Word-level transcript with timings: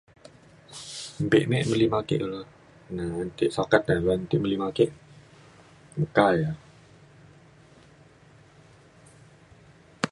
mbe 1.25 1.37
me 1.49 1.57
beli 1.69 1.85
me 1.91 1.97
ake 2.01 2.15
kulo 2.21 2.39
na 2.95 3.03
an 3.21 3.29
ke 3.37 3.45
sukat 3.55 3.85
uban 3.99 4.21
me 4.29 4.35
beli 4.43 4.57
me 4.61 4.67
ake 4.71 4.85
meka 5.97 6.25
ia’ 6.39 6.51